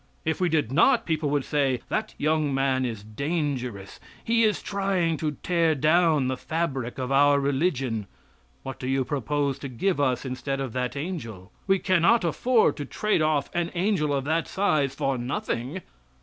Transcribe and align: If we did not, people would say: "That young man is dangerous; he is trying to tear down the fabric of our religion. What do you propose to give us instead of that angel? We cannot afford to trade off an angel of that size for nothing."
If 0.25 0.41
we 0.41 0.49
did 0.49 0.71
not, 0.71 1.05
people 1.05 1.29
would 1.29 1.45
say: 1.45 1.81
"That 1.89 2.15
young 2.17 2.51
man 2.55 2.85
is 2.85 3.03
dangerous; 3.03 3.99
he 4.23 4.43
is 4.43 4.63
trying 4.63 5.17
to 5.17 5.33
tear 5.43 5.75
down 5.75 6.27
the 6.27 6.37
fabric 6.37 6.97
of 6.97 7.11
our 7.11 7.39
religion. 7.39 8.07
What 8.63 8.79
do 8.79 8.87
you 8.87 9.05
propose 9.05 9.59
to 9.59 9.69
give 9.69 9.99
us 9.99 10.25
instead 10.25 10.59
of 10.59 10.73
that 10.73 10.95
angel? 10.95 11.51
We 11.67 11.77
cannot 11.77 12.23
afford 12.23 12.77
to 12.77 12.85
trade 12.85 13.21
off 13.21 13.51
an 13.53 13.69
angel 13.75 14.11
of 14.11 14.23
that 14.23 14.47
size 14.47 14.95
for 14.95 15.19
nothing." 15.19 15.81